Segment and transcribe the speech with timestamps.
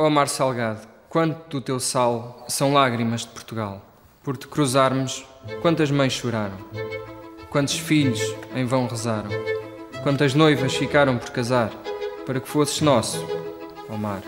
[0.00, 3.84] Ó oh mar salgado, quanto do teu sal são lágrimas de Portugal.
[4.22, 5.26] Por te cruzarmos,
[5.60, 6.56] quantas mães choraram,
[7.50, 8.20] quantos filhos
[8.54, 9.30] em vão rezaram,
[10.04, 11.72] quantas noivas ficaram por casar,
[12.24, 13.18] para que fosses nosso,
[13.90, 14.22] ó oh mar.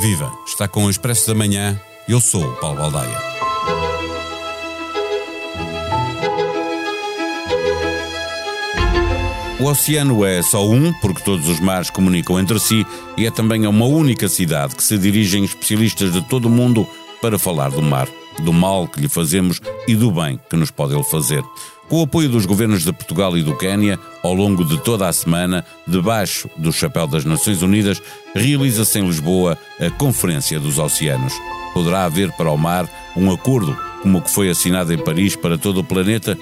[0.00, 0.30] Viva!
[0.46, 1.80] Está com o Expresso da Manhã.
[2.08, 3.45] Eu sou o Paulo Baldaia.
[9.58, 12.86] O oceano é só um, porque todos os mares comunicam entre si,
[13.16, 16.86] e é também uma única cidade que se dirigem especialistas de todo o mundo
[17.22, 18.06] para falar do mar,
[18.40, 19.58] do mal que lhe fazemos
[19.88, 21.42] e do bem que nos pode ele fazer.
[21.88, 25.12] Com o apoio dos governos de Portugal e do Quênia, ao longo de toda a
[25.12, 28.02] semana, debaixo do chapéu das Nações Unidas,
[28.34, 31.32] realiza-se em Lisboa a Conferência dos Oceanos.
[31.72, 35.56] Poderá haver para o mar um acordo como o que foi assinado em Paris para
[35.56, 36.36] todo o planeta?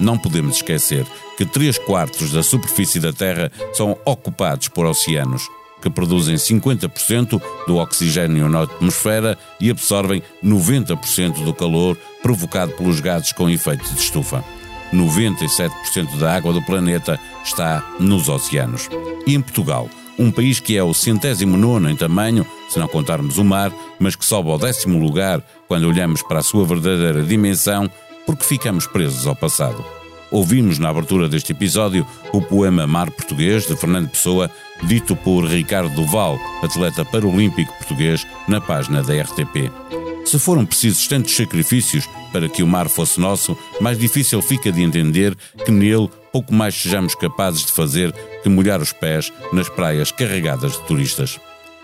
[0.00, 5.46] Não podemos esquecer que 3 quartos da superfície da Terra são ocupados por oceanos,
[5.82, 13.32] que produzem 50% do oxigênio na atmosfera e absorvem 90% do calor provocado pelos gases
[13.32, 14.44] com efeito de estufa.
[14.92, 18.88] 97% da água do planeta está nos oceanos.
[19.26, 23.38] E em Portugal, um país que é o centésimo nono em tamanho, se não contarmos
[23.38, 27.90] o mar, mas que sobe ao décimo lugar quando olhamos para a sua verdadeira dimensão,
[28.26, 29.84] porque ficamos presos ao passado.
[30.30, 34.48] Ouvimos na abertura deste episódio o poema Mar Português de Fernando Pessoa,
[34.84, 39.70] dito por Ricardo Duval, atleta paralímpico português, na página da RTP.
[40.24, 44.82] Se foram precisos tantos sacrifícios para que o mar fosse nosso, mais difícil fica de
[44.82, 50.12] entender que nele pouco mais sejamos capazes de fazer que molhar os pés nas praias
[50.12, 51.40] carregadas de turistas.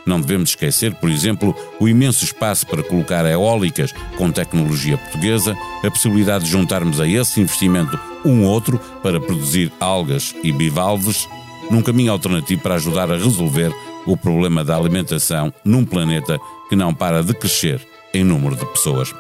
[0.07, 5.91] Não devemos esquecer, por exemplo, o imenso espaço para colocar eólicas com tecnologia portuguesa, a
[5.91, 11.29] possibilidade de juntarmos a esse investimento um outro para produzir algas e bivalves,
[11.71, 13.73] num caminho alternativo para ajudar a resolver
[14.07, 19.13] o problema da alimentação num planeta que não para de crescer em número de pessoas.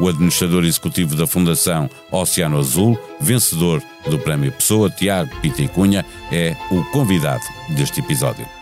[0.00, 6.56] O administrador executivo da Fundação Oceano Azul, vencedor do Prémio Pessoa, Tiago Pita Cunha, é
[6.70, 7.44] o convidado
[7.76, 8.61] deste episódio.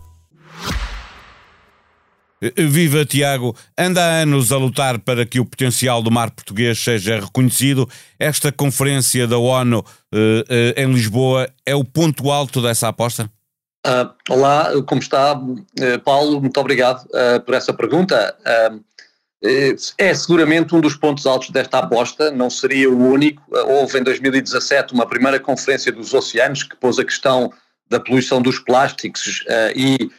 [2.57, 3.55] Viva Tiago!
[3.77, 7.87] Anda há anos a lutar para que o potencial do mar português seja reconhecido.
[8.17, 13.29] Esta conferência da ONU uh, uh, em Lisboa é o ponto alto dessa aposta?
[13.85, 15.39] Uh, olá, como está,
[16.03, 16.41] Paulo?
[16.41, 17.07] Muito obrigado
[17.45, 18.35] por essa pergunta.
[19.97, 23.43] é seguramente um dos pontos altos desta aposta, não seria o único.
[23.51, 27.51] houve em 2017 uma primeira conferência dos oceanos que pôs a questão
[27.91, 29.43] da poluição dos plásticos
[29.75, 30.09] e eh,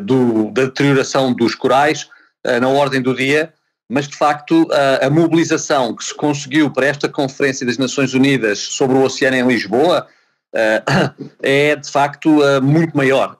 [0.00, 2.08] do, da deterioração dos corais
[2.46, 3.52] uh, na ordem do dia,
[3.88, 8.58] mas de facto uh, a mobilização que se conseguiu para esta Conferência das Nações Unidas
[8.58, 10.06] sobre o Oceano em Lisboa
[11.42, 13.36] é de facto muito maior.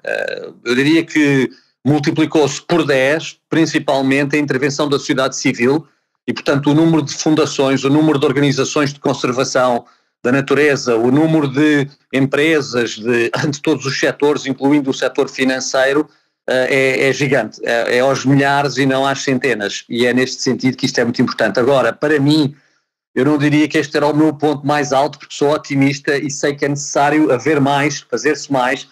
[0.64, 1.50] eu diria que
[1.82, 5.86] multiplicou-se por 10, principalmente a intervenção da sociedade civil
[6.26, 9.86] e, portanto, o número de fundações, o número de organizações de conservação
[10.22, 16.08] da natureza, o número de empresas de, de todos os setores, incluindo o setor financeiro,
[16.08, 20.42] eh, é, é, gigante, é, é, aos milhares e não às centenas, e é neste
[20.42, 21.58] sentido que isto é muito importante.
[21.58, 22.54] Agora, para mim,
[23.14, 26.30] eu não diria que este era o meu ponto mais alto, porque sou otimista e
[26.30, 28.88] sei que é necessário haver mais, fazer-se mais,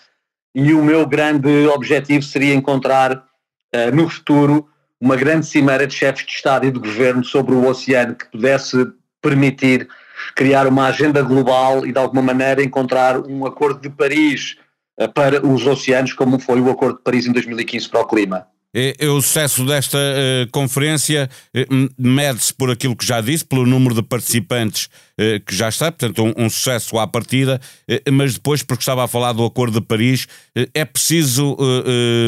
[0.55, 4.69] e o meu grande objetivo seria encontrar uh, no futuro
[5.01, 8.87] uma grande cimeira de chefes de Estado e de Governo sobre o oceano que pudesse
[9.21, 9.89] permitir
[10.35, 14.64] criar uma agenda global e de alguma maneira encontrar um acordo de Paris eh,
[15.15, 18.47] para os oceanos, como foi o Acordo de Paris em 2015 para o clima.
[18.77, 23.95] É, o sucesso desta uh, conferência uh, mede-se por aquilo que já disse, pelo número
[23.95, 27.61] de participantes uh, que já está, portanto, um, um sucesso à partida,
[28.13, 30.27] mas depois, porque estava a falar do Acordo de Paris,
[30.73, 31.57] é preciso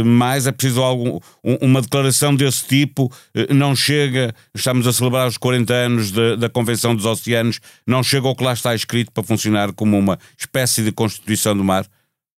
[0.05, 3.11] mais, é preciso algum, um, uma declaração desse tipo.
[3.51, 8.29] não chega, estamos a celebrar os 40 anos de, da Convenção dos Oceanos, não chega
[8.29, 11.87] ao que lá está escrito para funcionar como uma espécie de Constituição do Mar.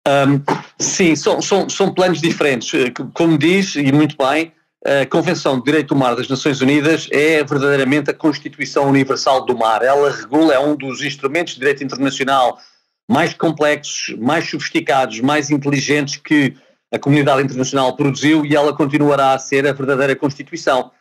[0.07, 0.41] Um,
[0.79, 2.73] sim, são, são, são planos diferentes.
[2.73, 4.53] Eh, como diz, e muito bem,
[4.85, 9.59] a Convenção de Direito do Mar das Nações Unidas é verdadeiramente a Constituição Universal do
[9.59, 9.83] Mar.
[9.83, 12.61] Ela regula, é um dos instrumentos de direito internacional
[13.09, 16.55] mais complexos, mais sofisticados, mais inteligentes que
[16.93, 20.93] a comunidade internacional produziu e ela continuará a ser a verdadeira Constituição.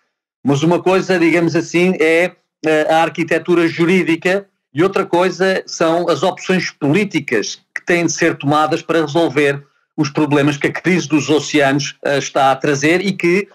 [0.44, 2.31] Mas uma coisa, digamos assim, é
[2.66, 8.81] eh, a arquitetura jurídica e outra coisa são as opções políticas têm de ser tomadas
[8.81, 9.65] para resolver
[9.97, 13.47] os problemas que a crise dos oceanos uh, está a trazer e que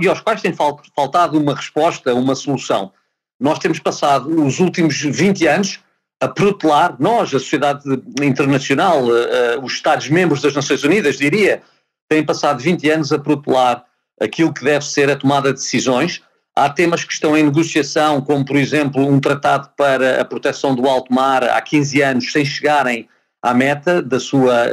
[0.00, 0.54] e aos quais tem
[0.94, 2.92] faltado uma resposta, uma solução.
[3.40, 5.80] Nós temos passado os últimos 20 anos
[6.20, 7.82] a protelar, nós, a sociedade
[8.22, 11.60] internacional, uh, os Estados-membros das Nações Unidas, diria,
[12.08, 13.84] têm passado 20 anos a protelar
[14.20, 16.22] aquilo que deve ser a tomada de decisões.
[16.54, 20.88] Há temas que estão em negociação, como por exemplo um tratado para a proteção do
[20.88, 23.08] alto mar há 15 anos, sem chegarem
[23.44, 24.66] à meta da sua,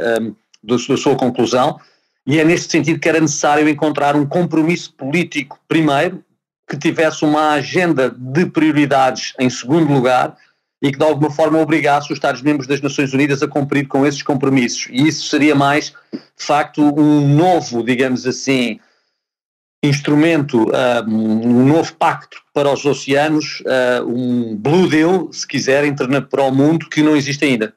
[0.62, 1.78] da sua conclusão.
[2.26, 6.24] E é neste sentido que era necessário encontrar um compromisso político, primeiro,
[6.68, 10.36] que tivesse uma agenda de prioridades em segundo lugar
[10.80, 14.22] e que de alguma forma obrigasse os Estados-membros das Nações Unidas a cumprir com esses
[14.22, 14.88] compromissos.
[14.90, 18.80] E isso seria mais, de facto, um novo, digamos assim,
[19.84, 20.66] instrumento,
[21.06, 23.62] um novo pacto para os oceanos,
[24.06, 25.94] um Blue Deal, se quiserem,
[26.30, 27.74] para o mundo, que não existe ainda.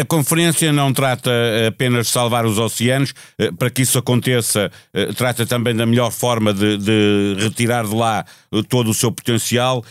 [0.00, 1.30] A, conferência não trata
[1.68, 6.10] apenas de salvar os oceanos, eh, para que isso aconteça, eh, trata também da melhor
[6.10, 9.84] forma de, de retirar de lá eh, todo o seu potencial.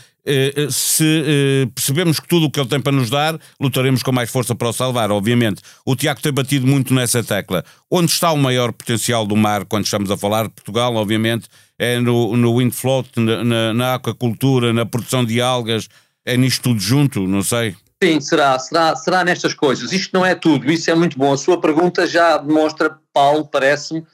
[0.69, 4.55] Se percebemos que tudo o que ele tem para nos dar, lutaremos com mais força
[4.55, 5.61] para o salvar, obviamente.
[5.85, 7.61] O Tiago tem batido muito nessa tecla.
[7.91, 11.99] Onde está o maior potencial do mar, quando estamos a falar de Portugal, obviamente, é
[11.99, 15.89] no, no wind float, na, na, na aquacultura, na produção de algas,
[16.25, 17.75] é nisto tudo junto, não sei.
[18.03, 19.93] Sim, será, será, será nestas coisas.
[19.93, 21.31] Isto não é tudo, isso é muito bom.
[21.31, 24.05] A sua pergunta já demonstra, Paulo, parece-me,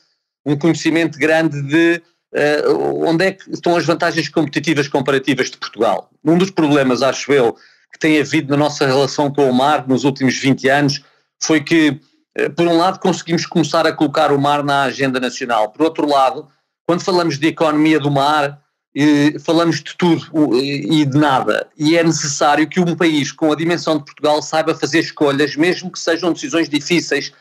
[0.45, 1.99] um conhecimento grande de
[2.35, 6.07] uh, onde é que estão as vantagens competitivas comparativas de Portugal.
[6.23, 7.53] Um dos problemas, acho eu,
[7.91, 11.03] que tem havido na nossa relação com o mar nos últimos 20 anos
[11.41, 11.99] foi que,
[12.39, 15.71] uh, por um lado, conseguimos começar a colocar o mar na agenda nacional.
[15.71, 16.47] Por outro lado,
[16.85, 18.61] quando falamos de economia do mar,
[19.39, 21.67] falamos de tudo e de nada.
[21.77, 25.91] E é necessário que um país com a dimensão de Portugal saiba fazer escolhas, mesmo
[25.91, 27.31] que sejam decisões difíceis,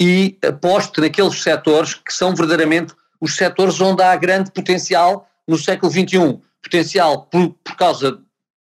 [0.00, 5.90] e aposte naqueles setores que são verdadeiramente os setores onde há grande potencial no século
[5.90, 6.38] XXI.
[6.62, 8.20] Potencial por, por causa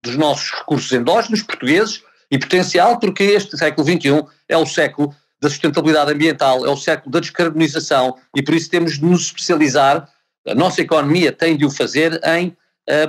[0.04, 5.50] dos nossos recursos endógenos portugueses e potencial porque este século XXI é o século da
[5.50, 10.10] sustentabilidade ambiental, é o século da descarbonização e por isso temos de nos especializar
[10.48, 12.56] a nossa economia tem de o fazer em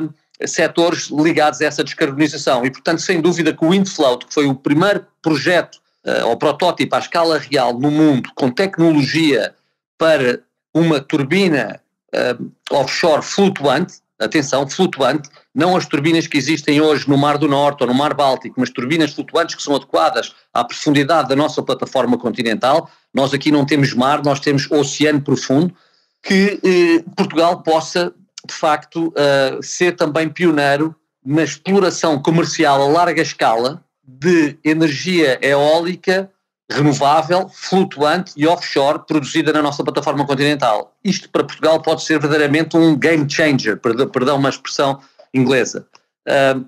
[0.00, 0.08] um,
[0.46, 2.64] setores ligados a essa descarbonização.
[2.64, 5.76] E, portanto, sem dúvida que o Windfloat, que foi o primeiro projeto
[6.06, 9.54] uh, ou protótipo à escala real no mundo com tecnologia
[9.98, 10.40] para
[10.72, 11.81] uma turbina
[12.14, 17.82] uh, offshore flutuante, atenção, flutuante, não as turbinas que existem hoje no Mar do Norte
[17.82, 22.19] ou no Mar Báltico, mas turbinas flutuantes que são adequadas à profundidade da nossa plataforma
[22.19, 22.90] continental.
[23.12, 25.75] Nós aqui não temos mar, nós temos oceano profundo
[26.24, 28.12] que eh, Portugal possa,
[28.46, 30.94] de facto, uh, ser também pioneiro
[31.24, 36.30] na exploração comercial a larga escala de energia eólica
[36.70, 40.94] renovável, flutuante e offshore produzida na nossa plataforma continental.
[41.04, 45.00] Isto para Portugal pode ser verdadeiramente um game changer, perdão uma expressão
[45.32, 45.86] inglesa.
[46.26, 46.66] Uh,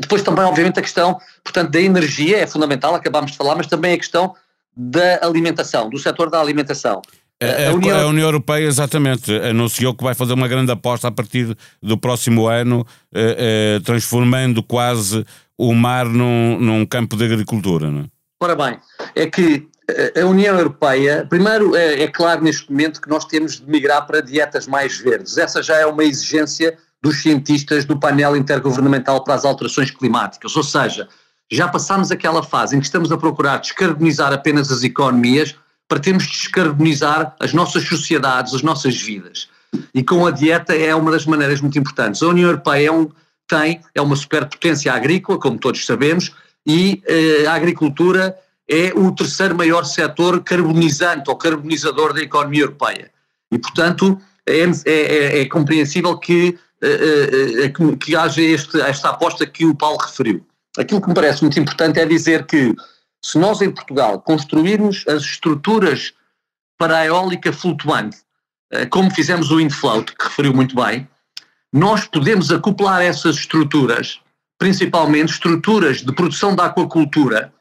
[0.00, 3.94] depois também, obviamente, a questão, portanto, da energia é fundamental, acabámos de falar, mas também
[3.94, 4.34] a questão
[4.76, 7.02] da alimentação, do setor da alimentação.
[7.40, 8.00] A, a, União...
[8.00, 8.26] a, União...
[8.26, 13.76] Europeia, exatamente, anunciou que vai fazer uma grande aposta a partir do próximo ano, eh,
[13.76, 15.24] eh, transformando quase
[15.56, 17.90] o mar num, num campo de agricultura.
[17.90, 18.04] Não é?
[18.40, 18.78] Ora bem,
[19.14, 19.68] é que
[20.20, 24.20] a União Europeia, primeiro é, é, claro neste momento que nós temos de migrar para
[24.20, 25.38] dietas mais verdes.
[25.38, 30.54] Essa já é uma exigência dos cientistas do painel intergovernamental para as alterações climáticas.
[30.56, 31.08] Ou seja,
[31.50, 35.54] já passámos aquela fase em que estamos a procurar descarbonizar apenas as economias
[35.88, 39.48] para termos de descarbonizar as nossas sociedades, as nossas vidas.
[39.94, 42.22] E com a dieta é uma das maneiras muito importantes.
[42.22, 43.10] A União Europeia é um,
[43.48, 46.32] tem, é uma superpotência agrícola, como todos sabemos,
[46.66, 48.36] e eh, a agricultura
[48.68, 53.10] é o terceiro maior setor carbonizante ou carbonizador da economia europeia.
[53.50, 57.30] E, portanto, é, é, é, é compreensível que, eh,
[57.64, 60.44] eh, que, que haja este, esta aposta que o Paulo referiu.
[60.76, 62.74] Aquilo que me parece muito importante é dizer que
[63.28, 66.14] se nós em Portugal construirmos as estruturas
[66.78, 68.16] para a eólica flutuante,
[68.70, 71.06] eh, como fizemos o Infloat, que referiu muito bem,
[71.70, 74.18] nós podemos acoplar essas estruturas,
[74.58, 77.52] principalmente estruturas de produção da aquacultura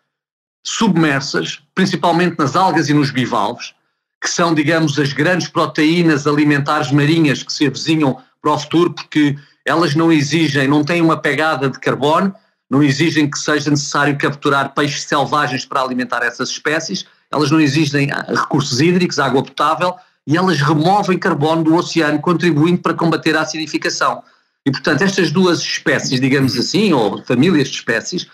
[0.65, 3.73] submersas, principalmente nas algas e nos bivalves,
[4.21, 9.37] que são, digamos, as grandes proteínas alimentares marinhas que se avizinham para o futuro, porque
[9.65, 12.33] elas não exigem, não têm uma pegada de carbono,
[12.69, 18.11] não exigem que seja necessário capturar peixes selvagens para alimentar essas espécies, elas não exigem
[18.11, 19.95] ah, recursos hídricos, água potável,
[20.25, 24.21] e elas removem carbono do oceano, contribuindo para combater a acidificação.
[24.65, 28.27] E, portanto, estas duas espécies, digamos assim, ou famílias de espécies,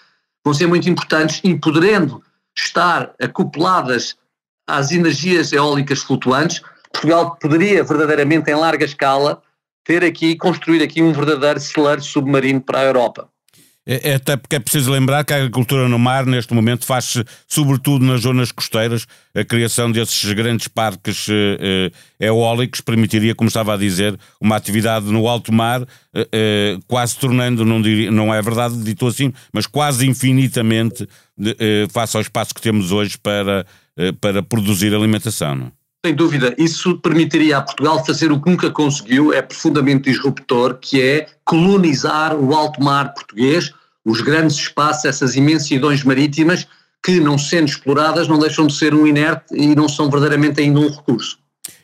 [0.43, 2.23] vão ser muito importantes e podendo
[2.57, 4.15] estar acopladas
[4.67, 6.61] às energias eólicas flutuantes,
[6.91, 9.41] Portugal poderia verdadeiramente, em larga escala,
[9.83, 13.29] ter aqui, construir aqui um verdadeiro celeiro submarino para a Europa.
[13.85, 17.23] É, é, até porque é preciso lembrar que a agricultura no mar, neste momento, faz-se
[17.47, 19.05] sobretudo nas zonas costeiras.
[19.35, 25.07] A criação desses grandes parques eh, eh, eólicos permitiria, como estava a dizer, uma atividade
[25.07, 25.81] no alto mar,
[26.13, 31.07] eh, eh quase tornando, não, diria, não é verdade, dito assim, mas quase infinitamente
[31.59, 33.65] eh, face ao espaço que temos hoje para,
[33.97, 35.55] eh, para produzir alimentação.
[35.55, 35.82] Não?
[36.05, 41.01] Sem dúvida, isso permitiria a Portugal fazer o que nunca conseguiu, é profundamente disruptor, que
[41.01, 43.71] é colonizar o alto mar português,
[44.03, 46.67] os grandes espaços, essas imensidões marítimas,
[47.01, 50.81] que não sendo exploradas não deixam de ser um inerte e não são verdadeiramente ainda
[50.81, 51.37] um recurso,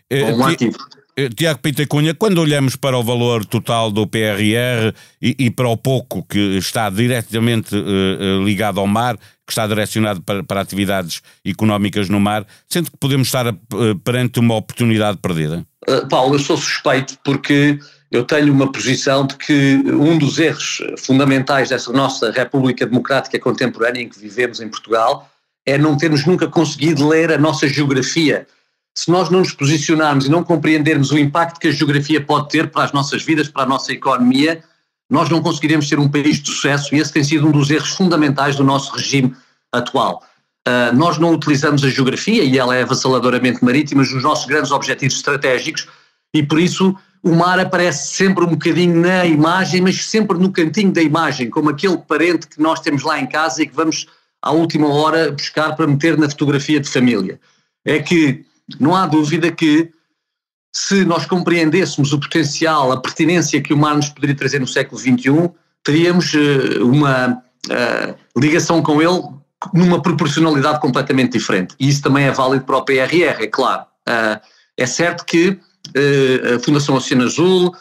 [0.10, 0.78] é, um ativo.
[1.20, 5.68] Eh, Tiago Pita Cunha, quando olhamos para o valor total do PRR e, e para
[5.68, 9.18] o pouco que está diretamente uh, ligado ao mar,
[9.50, 14.40] que está direcionado para, para, atividades económicas no mar, sente que podemos estar uh, perante
[14.40, 15.66] uma oportunidade perdida?
[15.88, 17.80] Uh, Paulo, eu sou suspeito porque
[18.12, 24.02] eu tenho uma posição de que um dos erros fundamentais dessa nossa República Democrática contemporânea
[24.02, 25.30] em que vivemos em Portugal
[25.66, 28.48] é não termos nunca conseguido ler a nossa geografia
[28.96, 32.70] se nós não nos posicionarmos e não compreendermos o impacto que a geografia pode ter
[32.70, 34.62] para as nossas vidas, para a nossa economia,
[35.10, 37.90] nós não conseguiremos ser um país de sucesso e esse tem sido um dos erros
[37.90, 39.34] fundamentais do nosso regime
[39.72, 40.24] atual.
[40.68, 45.16] Uh, nós não utilizamos a geografia, e ela é avassaladoramente marítima, nos nossos grandes objetivos
[45.16, 45.88] estratégicos,
[46.34, 50.92] e por isso o mar aparece sempre um bocadinho na imagem, mas sempre no cantinho
[50.92, 54.06] da imagem, como aquele parente que nós temos lá em casa e que vamos
[54.42, 57.40] à última hora buscar para meter na fotografia de família.
[57.84, 58.46] É que
[58.80, 59.92] não há dúvida que
[60.72, 65.00] se nós compreendêssemos o potencial, a pertinência que o mar nos poderia trazer no século
[65.00, 65.50] XXI,
[65.84, 69.24] teríamos uh, uma uh, ligação com ele
[69.74, 71.76] numa proporcionalidade completamente diferente.
[71.80, 73.84] E isso também é válido para o PRR, é claro.
[74.08, 74.40] Uh,
[74.78, 75.60] é certo que
[76.56, 77.74] a Fundação Oceano Azul,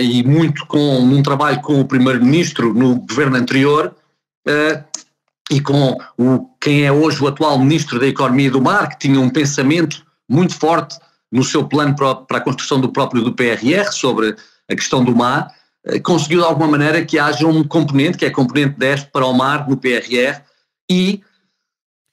[0.00, 3.96] e muito com um trabalho com o Primeiro-Ministro no governo anterior,
[5.50, 8.98] e com o, quem é hoje o atual Ministro da Economia e do Mar, que
[9.08, 10.98] tinha um pensamento muito forte
[11.30, 14.34] no seu plano para a construção do próprio do PRR sobre
[14.68, 15.54] a questão do mar,
[15.84, 19.32] eh, conseguiu de alguma maneira que haja um componente, que é componente 10 para o
[19.32, 20.40] mar no PRR
[20.90, 21.22] e,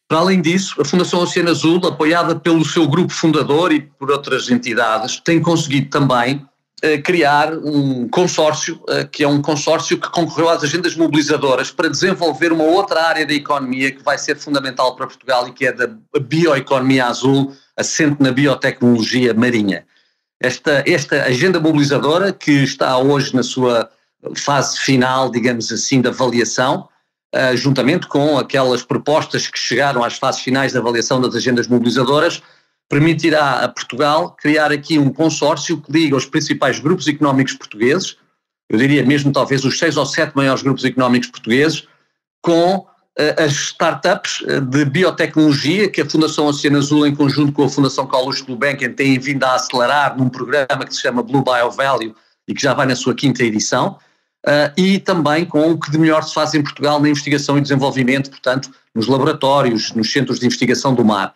[0.07, 4.49] para além disso, a Fundação Oceano Azul, apoiada pelo seu grupo fundador e por outras
[4.49, 6.45] entidades, tem conseguido também
[6.81, 11.89] eh, criar um consórcio, eh, que é um consórcio que concorreu às agendas mobilizadoras para
[11.89, 15.71] desenvolver uma outra área da economia que vai ser fundamental para Portugal e que é
[15.71, 15.87] da
[16.19, 19.85] bioeconomia azul, assente na biotecnologia marinha.
[20.39, 23.89] Esta, esta agenda mobilizadora, que está hoje na sua
[24.35, 26.87] fase final, digamos assim, da avaliação,
[27.33, 32.41] uh, juntamente com aquelas propostas que chegaram às fases finais da avaliação das agendas mobilizadoras,
[32.89, 38.17] permitirá a Portugal criar aqui um consórcio que liga os principais grupos económicos portugueses,
[38.69, 41.87] eu diria mesmo talvez os seis ou sete maiores grupos económicos portugueses,
[42.41, 42.85] com
[43.37, 48.05] as startups eh, de biotecnologia que a Fundação Oceano Azul, em conjunto com a Fundação
[48.05, 52.13] Carlos Gulbenkian, tem vindo a acelerar num programa que se chama Blue Bio Value
[52.47, 53.97] e que já vai na sua quinta edição,
[54.45, 57.61] uh, e também com o que de melhor se faz em Portugal na investigação e
[57.61, 61.33] desenvolvimento, portanto, nos laboratórios, nos centros de investigação do mar.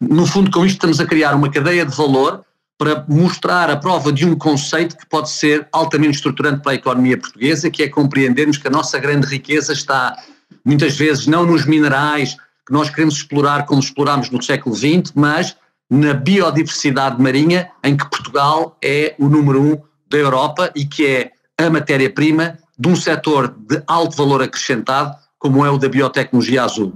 [0.00, 2.44] No fundo, com isto estamos a criar uma cadeia de valor
[2.78, 7.16] para mostrar a prova de um conceito que pode ser altamente estruturante para a economia
[7.16, 10.16] portuguesa, que é compreendermos que a nossa grande riqueza está
[10.64, 15.56] muitas vezes não nos minerais que nós queremos explorar como explorámos no século XX, mas
[15.90, 19.78] na biodiversidade marinha, em que Portugal é o número um
[20.08, 25.64] da Europa e que é a matéria-prima de um setor de alto valor acrescentado, como
[25.66, 26.92] é o da biotecnologia azul.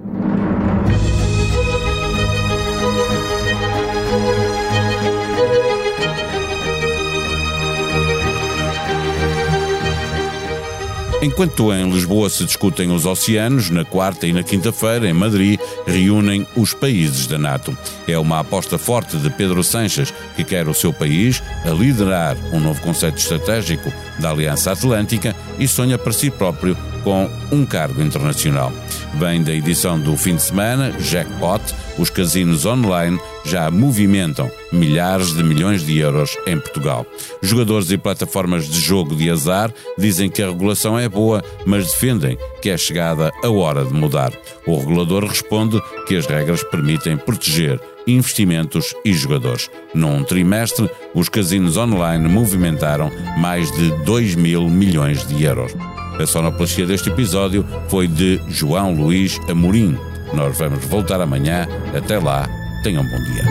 [11.26, 16.46] Enquanto em Lisboa se discutem os oceanos, na quarta e na quinta-feira, em Madrid, reúnem
[16.56, 17.76] os países da NATO.
[18.06, 22.60] É uma aposta forte de Pedro Sanches, que quer o seu país a liderar um
[22.60, 28.72] novo conceito estratégico da Aliança Atlântica e sonha para si próprio com um cargo internacional.
[29.14, 31.62] Vem da edição do fim de semana, Jackpot,
[31.98, 37.06] os casinos online já movimentam milhares de milhões de euros em Portugal.
[37.40, 42.36] Jogadores e plataformas de jogo de azar dizem que a regulação é boa, mas defendem
[42.60, 44.32] que é chegada a hora de mudar.
[44.66, 49.70] O regulador responde que as regras permitem proteger investimentos e jogadores.
[49.94, 55.74] Num trimestre, os casinos online movimentaram mais de 2 mil milhões de euros.
[56.18, 59.98] A sonoplastia deste episódio foi de João Luís Amorim.
[60.32, 61.68] Nós vamos voltar amanhã.
[61.94, 62.48] Até lá,
[62.82, 63.44] tenham um bom dia.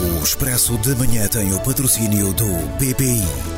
[0.00, 2.46] O Expresso de Manhã tem o patrocínio do
[2.78, 3.57] BPI.